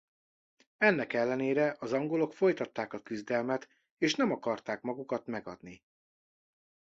[0.77, 5.83] Ennek ellenére az angolok folytatták a küzdelmet és nem akarták magukat megadni.